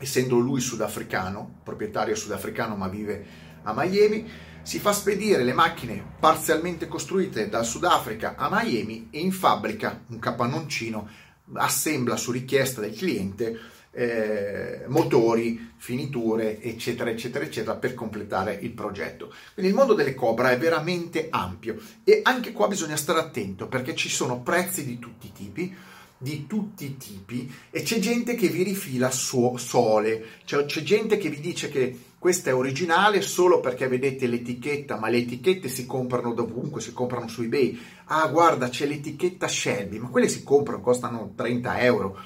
essendo 0.04 0.38
lui 0.38 0.62
sudafricano, 0.62 1.60
proprietario 1.64 2.16
sudafricano 2.16 2.76
ma 2.76 2.88
vive 2.88 3.26
a 3.64 3.74
Miami, 3.76 4.30
si 4.62 4.80
fa 4.80 4.94
spedire 4.94 5.44
le 5.44 5.54
macchine 5.54 6.02
parzialmente 6.20 6.88
costruite 6.88 7.50
dal 7.50 7.66
Sudafrica 7.66 8.36
a 8.38 8.48
Miami 8.50 9.10
e 9.12 9.20
in 9.20 9.32
fabbrica 9.32 10.04
un 10.08 10.20
capannoncino 10.20 11.10
assembla 11.54 12.16
su 12.16 12.32
richiesta 12.32 12.80
del 12.80 12.96
cliente 12.96 13.60
eh, 13.92 14.86
motori, 14.88 15.74
finiture, 15.78 16.62
eccetera, 16.62 17.10
eccetera, 17.10 17.46
eccetera, 17.46 17.76
per 17.76 17.94
completare 17.94 18.58
il 18.62 18.72
progetto. 18.72 19.34
Quindi 19.54 19.72
il 19.72 19.78
mondo 19.78 19.94
delle 19.94 20.16
Cobra 20.16 20.52
è 20.52 20.58
veramente 20.58 21.28
ampio 21.30 21.78
e 22.04 22.22
anche 22.24 22.54
qua 22.54 22.68
bisogna 22.68 22.96
stare 22.96 23.20
attento 23.20 23.68
perché 23.68 23.94
ci 23.96 24.10
sono 24.10 24.42
prezzi 24.42 24.86
di 24.86 24.98
tutti 24.98 25.28
i 25.28 25.32
tipi 25.32 25.76
di 26.24 26.48
tutti 26.48 26.86
i 26.86 26.98
tipi 26.98 27.54
e 27.70 27.82
c'è 27.82 28.00
gente 28.00 28.34
che 28.34 28.48
vi 28.48 28.64
rifila 28.64 29.12
suo 29.12 29.58
sole, 29.58 30.26
cioè, 30.46 30.66
c'è 30.66 30.82
gente 30.82 31.18
che 31.18 31.30
vi 31.30 31.42
dice 31.42 31.70
che 31.70 32.00
questa 32.18 32.52
è 32.52 32.56
originale 32.56 33.22
solo 33.22 33.60
perché 33.60 33.90
vedete 33.90 34.28
l'etichetta, 34.28 34.98
ma 34.98 35.10
le 35.10 35.18
etichette 35.18 35.68
si 35.68 35.86
comprano 35.86 36.34
dovunque, 36.34 36.80
si 36.80 36.94
comprano 36.94 37.28
su 37.28 37.42
eBay. 37.42 37.78
Ah, 38.06 38.28
guarda, 38.28 38.70
c'è 38.70 38.86
l'etichetta 38.86 39.46
Shelby, 39.46 39.98
ma 39.98 40.08
quelle 40.08 40.30
si 40.30 40.42
comprano, 40.42 40.82
costano 40.82 41.34
30 41.36 41.82
euro. 41.82 42.18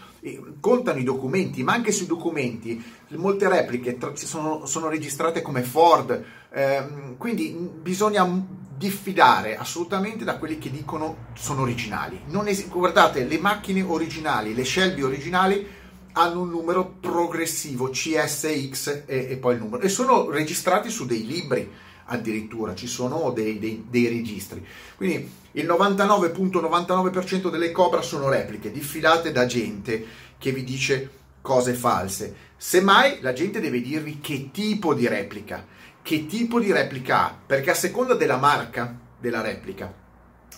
Contano 0.59 0.99
i 0.99 1.03
documenti, 1.03 1.63
ma 1.63 1.73
anche 1.73 1.91
sui 1.91 2.05
documenti 2.05 2.79
molte 3.15 3.49
repliche 3.49 3.97
sono, 4.13 4.67
sono 4.67 4.87
registrate 4.87 5.41
come 5.41 5.63
Ford, 5.63 6.23
eh, 6.51 6.83
quindi 7.17 7.49
bisogna 7.81 8.23
diffidare 8.77 9.57
assolutamente 9.57 10.23
da 10.23 10.37
quelli 10.37 10.59
che 10.59 10.69
dicono 10.69 11.29
sono 11.33 11.61
originali. 11.61 12.21
Es- 12.45 12.67
guardate, 12.69 13.25
le 13.25 13.39
macchine 13.39 13.81
originali, 13.81 14.53
le 14.53 14.63
Shelby 14.63 15.01
originali 15.01 15.67
hanno 16.13 16.41
un 16.41 16.49
numero 16.49 16.95
progressivo, 16.99 17.89
CSX 17.89 19.03
e, 19.05 19.27
e 19.29 19.37
poi 19.37 19.55
il 19.55 19.61
numero, 19.61 19.83
e 19.83 19.89
sono 19.89 20.29
registrati 20.29 20.89
su 20.89 21.05
dei 21.05 21.25
libri 21.25 21.69
addirittura, 22.09 22.73
ci 22.73 22.87
sono 22.87 23.31
dei, 23.31 23.59
dei, 23.59 23.85
dei 23.89 24.07
registri. 24.07 24.65
Quindi 24.95 25.29
il 25.53 25.65
99.99% 25.65 27.49
delle 27.49 27.71
Cobra 27.71 28.01
sono 28.01 28.29
repliche, 28.29 28.71
diffidate 28.71 29.31
da 29.31 29.45
gente 29.45 30.05
che 30.37 30.51
vi 30.51 30.63
dice 30.63 31.09
cose 31.41 31.73
false. 31.73 32.45
Semmai 32.55 33.19
la 33.21 33.33
gente 33.33 33.59
deve 33.59 33.81
dirvi 33.81 34.19
che 34.19 34.49
tipo 34.51 34.93
di 34.93 35.07
replica 35.07 35.65
che 36.07 36.25
tipo 36.25 36.61
di 36.61 36.71
replica 36.71 37.25
ha, 37.25 37.37
perché 37.45 37.71
a 37.71 37.73
seconda 37.73 38.13
della 38.13 38.37
marca 38.37 38.97
della 39.19 39.41
replica, 39.41 39.93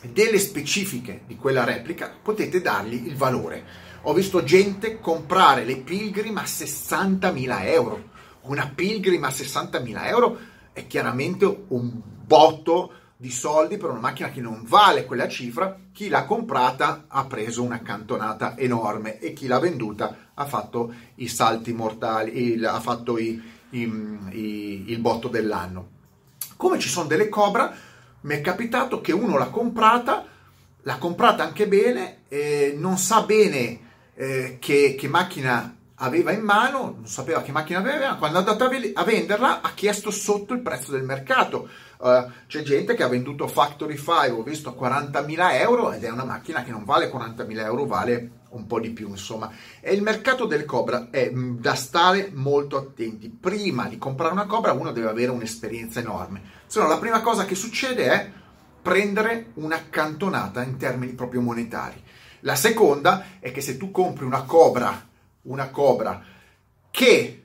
delle 0.03 0.37
specifiche 0.37 1.23
di 1.25 1.37
quella 1.37 1.63
replica, 1.63 2.13
potete 2.21 2.61
dargli 2.61 3.07
il 3.07 3.15
valore. 3.15 3.65
Ho 4.03 4.13
visto 4.13 4.43
gente 4.43 4.99
comprare 4.99 5.65
le 5.65 5.77
Pilgrim 5.77 6.37
a 6.37 6.43
60.000 6.43 7.65
euro. 7.65 8.09
Una 8.41 8.71
Pilgrim 8.75 9.23
a 9.23 9.29
60.000 9.29 10.05
euro 10.05 10.37
è 10.71 10.85
chiaramente 10.85 11.63
un 11.69 11.99
botto 12.23 12.91
di 13.17 13.31
soldi 13.31 13.77
per 13.77 13.89
una 13.89 14.01
macchina 14.01 14.29
che 14.29 14.41
non 14.41 14.61
vale 14.67 15.05
quella 15.05 15.27
cifra. 15.27 15.75
Chi 15.91 16.09
l'ha 16.09 16.25
comprata 16.25 17.05
ha 17.07 17.25
preso 17.25 17.63
una 17.63 17.81
cantonata 17.81 18.55
enorme 18.55 19.17
e 19.17 19.33
chi 19.33 19.47
l'ha 19.47 19.57
venduta 19.57 20.29
ha 20.31 20.45
fatto 20.45 20.93
i 21.15 21.27
salti 21.27 21.73
mortali, 21.73 22.53
il, 22.53 22.65
ha 22.65 22.79
fatto 22.79 23.17
i, 23.17 23.57
i, 23.71 23.81
i, 23.81 24.83
il 24.87 24.99
botto 24.99 25.27
dell'anno. 25.27 25.97
Come 26.55 26.79
ci 26.79 26.89
sono 26.89 27.07
delle 27.07 27.29
Cobra, 27.29 27.73
mi 28.21 28.35
è 28.35 28.41
capitato 28.41 29.01
che 29.01 29.11
uno 29.11 29.37
l'ha 29.37 29.49
comprata, 29.49 30.25
l'ha 30.81 30.97
comprata 30.97 31.43
anche 31.43 31.67
bene, 31.67 32.19
eh, 32.27 32.75
non 32.77 32.97
sa 32.97 33.21
bene 33.21 33.79
eh, 34.15 34.57
che, 34.59 34.95
che, 34.97 35.07
macchina 35.07 35.75
aveva 36.01 36.31
in 36.31 36.41
mano, 36.41 36.95
non 36.95 37.07
sapeva 37.07 37.41
che 37.41 37.51
macchina 37.51 37.79
aveva, 37.79 38.15
quando 38.15 38.37
è 38.37 38.39
andato 38.39 38.65
a 38.65 39.03
venderla 39.03 39.61
ha 39.61 39.73
chiesto 39.73 40.11
sotto 40.11 40.53
il 40.53 40.61
prezzo 40.61 40.91
del 40.91 41.03
mercato. 41.03 41.67
Uh, 41.99 42.31
c'è 42.47 42.61
gente 42.61 42.93
che 42.93 43.03
ha 43.03 43.09
venduto 43.09 43.47
Factory 43.47 43.97
5, 43.97 44.29
ho 44.29 44.43
visto, 44.43 44.69
a 44.69 44.87
40.000 44.87 45.59
euro 45.59 45.91
ed 45.91 46.03
è 46.03 46.09
una 46.09 46.23
macchina 46.23 46.63
che 46.63 46.71
non 46.71 46.85
vale 46.85 47.11
40.000 47.11 47.59
euro, 47.59 47.85
vale 47.85 48.31
un 48.51 48.65
po' 48.65 48.79
di 48.79 48.91
più, 48.91 49.09
insomma. 49.09 49.51
E 49.81 49.93
il 49.93 50.01
mercato 50.01 50.45
del 50.45 50.63
Cobra 50.63 51.09
è 51.09 51.29
mm, 51.29 51.57
da 51.57 51.75
stare 51.75 52.31
molto 52.33 52.77
attenti. 52.77 53.29
Prima 53.29 53.87
di 53.87 53.97
comprare 53.97 54.31
una 54.31 54.45
Cobra 54.45 54.71
uno 54.71 54.91
deve 54.91 55.09
avere 55.09 55.31
un'esperienza 55.31 55.99
enorme. 55.99 56.41
Se 56.65 56.79
no 56.79 56.87
la 56.87 56.97
prima 56.97 57.21
cosa 57.21 57.43
che 57.43 57.55
succede 57.55 58.05
è 58.05 58.31
prendere 58.81 59.51
un'accantonata 59.55 60.63
in 60.63 60.77
termini 60.77 61.11
proprio 61.11 61.41
monetari. 61.41 62.01
La 62.41 62.55
seconda 62.55 63.39
è 63.39 63.51
che 63.51 63.59
se 63.59 63.75
tu 63.75 63.91
compri 63.91 64.23
una 64.23 64.43
Cobra, 64.43 65.08
una 65.43 65.69
Cobra 65.69 66.23
che 66.91 67.43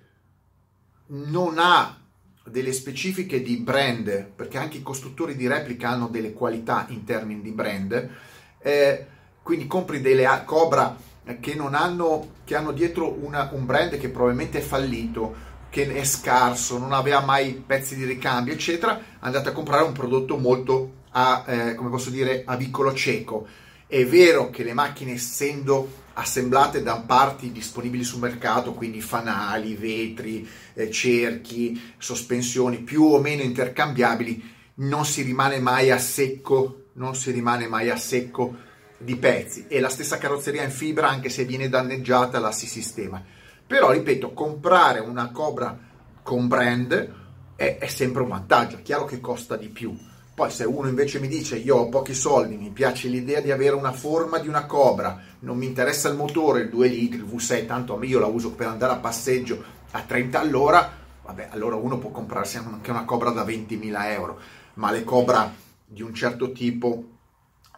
non 1.07 1.57
ha 1.59 1.99
delle 2.47 2.73
specifiche 2.73 3.43
di 3.43 3.57
brand, 3.57 4.27
perché 4.35 4.59
anche 4.59 4.79
i 4.79 4.83
costruttori 4.83 5.37
di 5.37 5.47
replica 5.47 5.89
hanno 5.89 6.09
delle 6.09 6.33
qualità 6.33 6.87
in 6.89 7.05
termini 7.05 7.41
di 7.41 7.51
brand, 7.51 8.11
eh, 8.59 9.07
quindi 9.43 9.67
compri 9.67 10.01
delle 10.01 10.27
Cobra 10.45 10.97
che 11.41 11.55
non 11.55 11.75
hanno, 11.75 12.33
che 12.45 12.55
hanno 12.55 12.73
dietro 12.73 13.11
una, 13.13 13.49
un 13.53 13.65
brand 13.65 13.97
che 13.99 14.11
probabilmente 14.11 14.59
è 14.59 14.63
fallito, 14.63 15.53
che 15.71 15.93
è 15.93 16.05
scarso, 16.05 16.79
non 16.79 16.93
aveva 16.93 17.21
mai 17.21 17.55
pezzi 17.55 17.97
di 17.97 18.05
ricambio, 18.05 18.53
eccetera, 18.53 19.01
andate 19.21 19.49
a 19.49 19.53
comprare 19.53 19.85
un 19.85 19.93
prodotto 19.93 20.37
molto 20.37 21.03
a, 21.11 21.45
eh, 21.47 21.75
come 21.75 21.91
posso 21.91 22.11
dire, 22.11 22.43
a 22.45 22.57
vicolo 22.57 22.93
cieco. 22.95 23.47
È 23.95 24.05
vero 24.05 24.51
che 24.51 24.65
le 24.65 24.73
macchine, 24.73 25.13
essendo 25.13 25.89
assemblate 26.15 26.83
da 26.83 26.97
parti 26.97 27.53
disponibili 27.53 28.03
sul 28.03 28.19
mercato, 28.19 28.73
quindi 28.73 29.01
fanali, 29.01 29.77
vetri, 29.77 30.45
eh, 30.73 30.91
cerchi, 30.91 31.81
sospensioni 31.97 32.79
più 32.79 33.05
o 33.05 33.21
meno 33.21 33.43
intercambiabili, 33.43 34.53
non 34.79 35.05
si 35.05 35.23
rimane 35.23 35.61
mai 35.61 35.93
a 35.93 35.99
secco, 35.99 36.87
non 36.95 37.15
si 37.15 37.31
rimane 37.31 37.69
mai 37.69 37.89
a 37.89 37.97
secco 37.97 38.57
di 38.99 39.15
pezzi. 39.15 39.67
E 39.69 39.79
la 39.79 39.89
stessa 39.89 40.19
carrozzeria 40.19 40.65
in 40.65 40.73
fibra 40.73 41.09
anche 41.09 41.29
se 41.29 41.45
viene 41.45 41.69
danneggiata 41.69 42.41
la 42.41 42.51
si 42.51 42.67
sistema. 42.67 43.23
Però 43.65 43.93
ripeto, 43.93 44.33
comprare 44.33 44.99
una 44.99 45.31
Cobra 45.31 45.79
con 46.21 46.49
brand 46.49 47.15
è, 47.55 47.79
è 47.79 47.87
sempre 47.87 48.23
un 48.23 48.29
vantaggio, 48.31 48.79
è 48.79 48.83
chiaro 48.83 49.05
che 49.05 49.21
costa 49.21 49.55
di 49.55 49.69
più 49.69 49.97
poi 50.35 50.51
se 50.51 50.65
uno 50.65 50.89
invece 50.89 51.21
mi 51.21 51.29
dice 51.29 51.57
io 51.57 51.77
ho 51.77 51.89
pochi 51.89 52.13
soldi, 52.13 52.57
mi 52.57 52.71
piace 52.71 53.09
l'idea 53.09 53.41
di 53.41 53.53
avere 53.53 53.77
una 53.77 53.93
forma 53.93 54.39
di 54.39 54.49
una 54.49 54.67
cobra, 54.67 55.21
non 55.41 55.57
mi 55.57 55.67
interessa 55.67 56.09
il 56.09 56.17
motore, 56.17 56.63
il 56.63 56.71
2 56.71 56.89
litri, 56.89 57.19
il 57.19 57.25
V6, 57.25 57.67
tanto 57.67 58.03
io 58.03 58.19
la 58.19 58.27
uso 58.27 58.53
per 58.53 58.67
andare 58.67 58.93
a 58.93 58.99
passeggio 58.99 59.63
a 59.93 60.01
30 60.01 60.41
all'ora, 60.41 60.91
vabbè 61.25 61.49
allora 61.53 61.77
uno 61.77 61.99
può 61.99 62.11
comprarsi 62.11 62.57
anche 62.57 62.91
una 62.91 63.05
cobra 63.05 63.31
da 63.31 63.45
20.000 63.45 64.11
euro, 64.11 64.41
ma 64.75 64.91
le 64.91 65.05
cobra 65.05 65.53
di 65.87 66.03
un 66.03 66.13
certo 66.13 66.51
tipo 66.51 67.05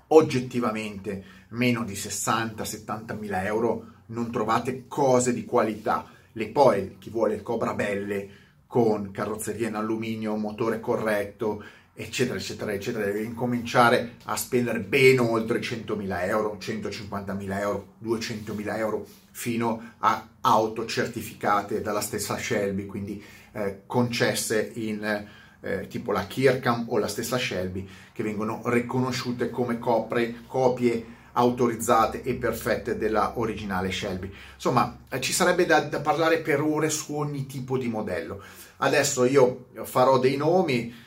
oggettivamente 0.08 1.24
meno 1.48 1.84
di 1.84 1.94
60-70 1.94 3.18
mila 3.18 3.44
euro 3.44 3.86
non 4.06 4.30
trovate 4.30 4.86
cose 4.86 5.32
di 5.32 5.44
qualità. 5.44 6.06
Le 6.32 6.48
poi 6.48 6.96
chi 6.98 7.10
vuole 7.10 7.42
cobra 7.42 7.74
belle 7.74 8.44
con 8.66 9.10
carrozzeria 9.10 9.68
in 9.68 9.74
alluminio, 9.74 10.36
motore 10.36 10.80
corretto, 10.80 11.62
eccetera, 11.96 12.38
eccetera, 12.38 12.72
eccetera, 12.72 13.04
deve 13.04 13.22
incominciare 13.22 14.16
a 14.24 14.36
spendere 14.36 14.80
ben 14.80 15.18
oltre 15.18 15.60
100.000 15.60 16.28
euro, 16.28 16.58
150.000 16.60 17.58
euro, 17.58 17.94
200.000 18.04 18.76
euro, 18.76 19.06
fino 19.30 19.94
a 19.98 20.28
auto 20.42 20.84
certificate 20.84 21.80
dalla 21.80 22.02
stessa 22.02 22.36
Shelby, 22.36 22.84
quindi 22.84 23.22
eh, 23.52 23.82
concesse 23.86 24.72
in 24.74 25.26
eh, 25.60 25.86
tipo 25.88 26.12
la 26.12 26.26
Kirkham 26.26 26.84
o 26.88 26.98
la 26.98 27.08
stessa 27.08 27.38
Shelby, 27.38 27.88
che 28.12 28.22
vengono 28.22 28.60
riconosciute 28.66 29.48
come 29.48 29.78
copre, 29.78 30.42
copie 30.46 31.14
autorizzate 31.32 32.22
e 32.22 32.34
perfette 32.34 32.96
della 32.96 33.38
originale 33.38 33.90
Shelby. 33.90 34.30
Insomma, 34.54 34.98
eh, 35.08 35.20
ci 35.20 35.32
sarebbe 35.32 35.64
da, 35.64 35.80
da 35.80 36.00
parlare 36.00 36.38
per 36.38 36.60
ore 36.60 36.90
su 36.90 37.14
ogni 37.14 37.46
tipo 37.46 37.78
di 37.78 37.88
modello. 37.88 38.42
Adesso 38.78 39.24
io 39.24 39.68
farò 39.84 40.18
dei 40.18 40.36
nomi, 40.36 41.04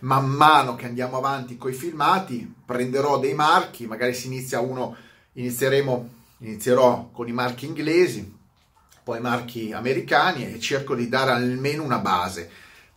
man 0.00 0.28
mano 0.28 0.76
che 0.76 0.86
andiamo 0.86 1.16
avanti 1.16 1.56
con 1.56 1.70
i 1.70 1.74
filmati 1.74 2.54
prenderò 2.64 3.18
dei 3.18 3.34
marchi, 3.34 3.86
magari 3.86 4.14
si 4.14 4.26
inizia 4.26 4.60
uno, 4.60 4.96
inizieremo, 5.32 6.08
inizierò 6.38 7.10
con 7.12 7.28
i 7.28 7.32
marchi 7.32 7.66
inglesi, 7.66 8.38
poi 9.02 9.20
marchi 9.20 9.72
americani 9.72 10.52
e 10.52 10.60
cerco 10.60 10.94
di 10.94 11.08
dare 11.08 11.32
almeno 11.32 11.82
una 11.82 11.98
base, 11.98 12.48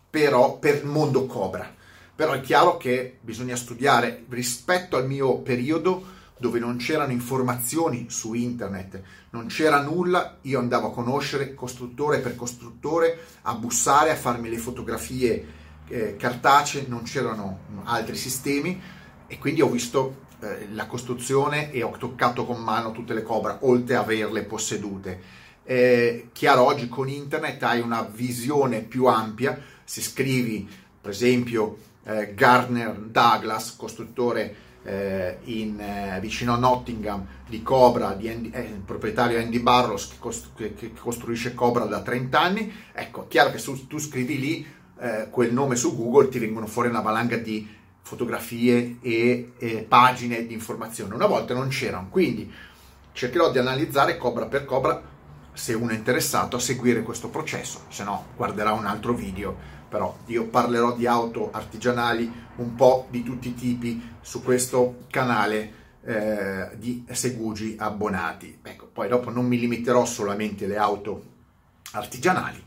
però 0.09 0.57
per 0.59 0.75
il 0.75 0.85
mondo 0.85 1.25
Cobra. 1.25 1.81
Però 2.15 2.33
è 2.33 2.41
chiaro 2.41 2.77
che 2.77 3.17
bisogna 3.21 3.55
studiare 3.55 4.25
rispetto 4.29 4.95
al 4.95 5.07
mio 5.07 5.39
periodo 5.39 6.11
dove 6.37 6.59
non 6.59 6.77
c'erano 6.77 7.11
informazioni 7.11 8.07
su 8.09 8.33
internet, 8.33 9.01
non 9.31 9.47
c'era 9.47 9.81
nulla, 9.81 10.37
io 10.41 10.59
andavo 10.59 10.87
a 10.87 10.93
conoscere 10.93 11.55
costruttore 11.55 12.19
per 12.19 12.35
costruttore, 12.35 13.17
a 13.43 13.55
bussare, 13.55 14.11
a 14.11 14.15
farmi 14.15 14.49
le 14.49 14.57
fotografie 14.57 15.61
eh, 15.87 16.15
cartacee, 16.15 16.85
non 16.87 17.03
c'erano 17.03 17.59
altri 17.83 18.15
sistemi 18.15 18.81
e 19.27 19.37
quindi 19.37 19.61
ho 19.61 19.69
visto 19.69 20.21
eh, 20.39 20.67
la 20.73 20.85
costruzione 20.85 21.71
e 21.71 21.83
ho 21.83 21.95
toccato 21.97 22.45
con 22.45 22.61
mano 22.61 22.91
tutte 22.91 23.13
le 23.13 23.23
Cobra, 23.23 23.59
oltre 23.61 23.95
a 23.95 24.01
averle 24.01 24.43
possedute. 24.43 25.41
Eh, 25.63 26.29
chiaro, 26.33 26.63
oggi 26.63 26.89
con 26.89 27.07
internet 27.07 27.63
hai 27.63 27.79
una 27.79 28.01
visione 28.01 28.81
più 28.81 29.05
ampia, 29.05 29.57
se 29.83 30.01
scrivi 30.01 30.67
per 30.99 31.11
esempio 31.11 31.77
eh, 32.03 32.33
Gardner 32.33 32.93
Douglas, 32.95 33.75
costruttore 33.75 34.55
eh, 34.83 35.37
in, 35.45 35.79
eh, 35.79 36.19
vicino 36.19 36.53
a 36.53 36.57
Nottingham 36.57 37.25
di 37.47 37.61
Cobra, 37.61 38.13
di 38.13 38.29
Andy, 38.29 38.49
eh, 38.51 38.81
proprietario 38.85 39.39
Andy 39.39 39.59
Barros 39.59 40.09
che, 40.09 40.15
costru- 40.19 40.75
che, 40.75 40.93
costruisce 40.93 41.53
Cobra 41.53 41.85
da 41.85 42.01
30 42.01 42.39
anni, 42.39 42.73
ecco, 42.91 43.27
chiaro 43.27 43.51
che 43.51 43.57
su, 43.57 43.87
tu 43.87 43.97
scrivi 43.97 44.39
lì 44.39 44.67
eh, 44.99 45.27
quel 45.29 45.53
nome 45.53 45.75
su 45.75 45.95
Google 45.95 46.29
ti 46.29 46.39
vengono 46.39 46.67
fuori 46.67 46.89
una 46.89 47.01
valanga 47.01 47.37
di 47.37 47.67
fotografie 48.01 48.97
e, 49.01 49.53
e 49.57 49.85
pagine 49.87 50.45
di 50.45 50.53
informazioni. 50.53 51.13
Una 51.13 51.25
volta 51.25 51.53
non 51.53 51.69
c'erano, 51.69 52.07
quindi 52.09 52.51
cercherò 53.13 53.51
di 53.51 53.59
analizzare 53.59 54.17
Cobra 54.17 54.45
per 54.45 54.65
Cobra 54.65 55.01
se 55.53 55.73
uno 55.73 55.91
è 55.91 55.95
interessato 55.95 56.55
a 56.55 56.59
seguire 56.59 57.03
questo 57.03 57.29
processo, 57.29 57.81
se 57.89 58.03
no 58.03 58.25
guarderà 58.35 58.73
un 58.73 58.85
altro 58.85 59.13
video, 59.13 59.55
però 59.87 60.17
io 60.25 60.45
parlerò 60.45 60.95
di 60.95 61.05
auto 61.05 61.51
artigianali 61.51 62.31
un 62.55 62.75
po' 62.75 63.07
di 63.09 63.23
tutti 63.23 63.49
i 63.49 63.53
tipi 63.53 64.15
su 64.19 64.41
questo 64.41 65.05
canale 65.11 65.81
eh, 66.03 66.69
di 66.77 67.05
Segugi 67.11 67.75
abbonati. 67.77 68.59
Ecco, 68.63 68.87
poi 68.91 69.07
dopo 69.07 69.29
non 69.29 69.45
mi 69.45 69.59
limiterò 69.59 70.05
solamente 70.05 70.65
alle 70.65 70.77
auto 70.77 71.23
artigianali, 71.91 72.63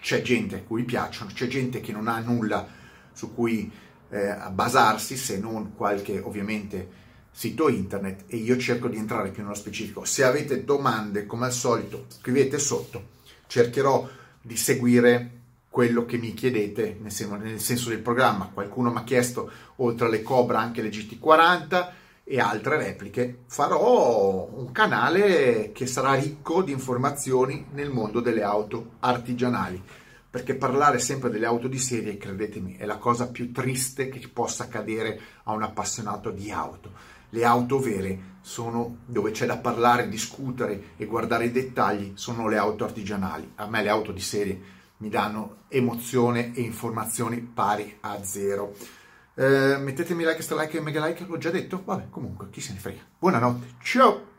c'è 0.00 0.22
gente 0.22 0.56
a 0.56 0.62
cui 0.62 0.84
piacciono, 0.84 1.30
c'è 1.32 1.46
gente 1.46 1.80
che 1.80 1.92
non 1.92 2.08
ha 2.08 2.18
nulla 2.20 2.66
su 3.12 3.34
cui 3.34 3.70
eh, 4.10 4.36
basarsi 4.52 5.16
se 5.16 5.38
non 5.38 5.74
qualche 5.74 6.18
ovviamente 6.18 6.98
sito 7.30 7.68
internet 7.68 8.24
e 8.26 8.36
io 8.36 8.56
cerco 8.58 8.88
di 8.88 8.96
entrare 8.96 9.30
più 9.30 9.42
nello 9.42 9.54
specifico. 9.54 10.04
Se 10.04 10.24
avete 10.24 10.64
domande, 10.64 11.26
come 11.26 11.46
al 11.46 11.52
solito, 11.52 12.06
scrivete 12.08 12.58
sotto, 12.58 13.10
cercherò 13.46 14.08
di 14.42 14.56
seguire 14.56 15.38
quello 15.68 16.04
che 16.04 16.18
mi 16.18 16.34
chiedete 16.34 16.98
nel 17.00 17.12
senso, 17.12 17.36
nel 17.36 17.60
senso 17.60 17.90
del 17.90 18.00
programma. 18.00 18.50
Qualcuno 18.52 18.90
mi 18.90 18.98
ha 18.98 19.04
chiesto 19.04 19.50
oltre 19.76 20.06
alle 20.06 20.22
Cobra 20.22 20.58
anche 20.58 20.82
le 20.82 20.88
GT40 20.88 21.88
e 22.30 22.38
altre 22.38 22.76
repliche. 22.76 23.40
Farò 23.48 24.48
un 24.52 24.70
canale 24.70 25.72
che 25.72 25.86
sarà 25.86 26.14
ricco 26.14 26.62
di 26.62 26.70
informazioni 26.70 27.66
nel 27.72 27.90
mondo 27.90 28.20
delle 28.20 28.44
auto 28.44 28.92
artigianali 29.00 29.82
perché 30.30 30.54
parlare 30.54 31.00
sempre 31.00 31.28
delle 31.28 31.46
auto 31.46 31.66
di 31.66 31.80
serie, 31.80 32.16
credetemi, 32.16 32.76
è 32.76 32.84
la 32.84 32.98
cosa 32.98 33.28
più 33.28 33.50
triste 33.50 34.08
che 34.08 34.28
possa 34.32 34.62
accadere 34.62 35.20
a 35.42 35.52
un 35.52 35.64
appassionato 35.64 36.30
di 36.30 36.52
auto. 36.52 36.92
Le 37.30 37.44
auto 37.44 37.80
vere 37.80 38.36
sono 38.40 38.98
dove 39.06 39.32
c'è 39.32 39.46
da 39.46 39.58
parlare, 39.58 40.08
discutere 40.08 40.92
e 40.96 41.06
guardare 41.06 41.46
i 41.46 41.50
dettagli, 41.50 42.12
sono 42.14 42.46
le 42.46 42.58
auto 42.58 42.84
artigianali. 42.84 43.54
A 43.56 43.66
me 43.66 43.82
le 43.82 43.88
auto 43.88 44.12
di 44.12 44.20
serie 44.20 44.60
mi 44.98 45.08
danno 45.08 45.62
emozione 45.66 46.54
e 46.54 46.60
informazioni 46.60 47.40
pari 47.40 47.96
a 48.02 48.22
zero. 48.22 48.72
Eh, 49.40 49.78
mettetemi 49.78 50.26
like, 50.26 50.42
sta 50.42 50.54
like 50.54 50.76
e 50.76 50.82
mega 50.82 51.02
like, 51.02 51.24
l'ho 51.24 51.38
già 51.38 51.48
detto, 51.48 51.80
vabbè, 51.82 52.10
comunque, 52.10 52.50
chi 52.50 52.60
se 52.60 52.74
ne 52.74 52.78
frega. 52.78 53.00
Buonanotte, 53.18 53.68
ciao! 53.82 54.29